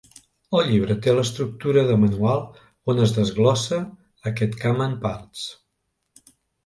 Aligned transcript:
El 0.59 0.63
llibre 0.69 0.95
té 1.07 1.11
l'estructura 1.17 1.83
de 1.91 1.97
manual 2.05 2.41
on 2.93 3.03
es 3.03 3.13
desglossa 3.19 3.79
aquest 4.33 4.57
camp 4.65 4.83
en 4.87 4.97
parts. 5.05 5.45